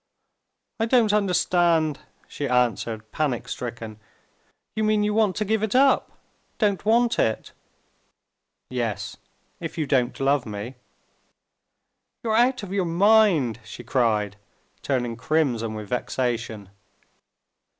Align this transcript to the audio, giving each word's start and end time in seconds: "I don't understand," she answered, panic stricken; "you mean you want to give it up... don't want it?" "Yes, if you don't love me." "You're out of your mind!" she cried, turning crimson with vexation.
"I 0.79 0.87
don't 0.87 1.13
understand," 1.13 1.99
she 2.27 2.49
answered, 2.49 3.11
panic 3.11 3.47
stricken; 3.47 3.99
"you 4.75 4.83
mean 4.83 5.03
you 5.03 5.13
want 5.13 5.35
to 5.35 5.45
give 5.45 5.61
it 5.61 5.75
up... 5.75 6.17
don't 6.57 6.83
want 6.83 7.19
it?" 7.19 7.51
"Yes, 8.71 9.17
if 9.59 9.77
you 9.77 9.85
don't 9.85 10.19
love 10.19 10.47
me." 10.47 10.77
"You're 12.23 12.35
out 12.35 12.63
of 12.63 12.73
your 12.73 12.85
mind!" 12.85 13.59
she 13.63 13.83
cried, 13.83 14.37
turning 14.81 15.17
crimson 15.17 15.75
with 15.75 15.89
vexation. 15.89 16.69